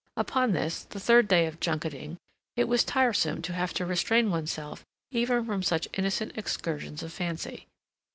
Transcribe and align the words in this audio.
Upon 0.17 0.53
this, 0.53 0.85
the 0.85 0.99
third 0.99 1.27
day 1.27 1.45
of 1.45 1.59
junketing, 1.59 2.17
it 2.57 2.63
was 2.63 2.83
tiresome 2.83 3.43
to 3.43 3.53
have 3.53 3.71
to 3.75 3.85
restrain 3.85 4.31
oneself 4.31 4.83
even 5.11 5.45
from 5.45 5.61
such 5.61 5.87
innocent 5.93 6.31
excursions 6.35 7.03
of 7.03 7.13
fancy. 7.13 7.67